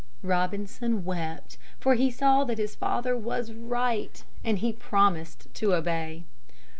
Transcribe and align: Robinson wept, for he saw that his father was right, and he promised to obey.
Robinson 0.23 1.05
wept, 1.05 1.59
for 1.79 1.93
he 1.93 2.09
saw 2.09 2.43
that 2.45 2.57
his 2.57 2.73
father 2.73 3.15
was 3.15 3.51
right, 3.53 4.23
and 4.43 4.57
he 4.57 4.73
promised 4.73 5.45
to 5.53 5.75
obey. 5.75 6.23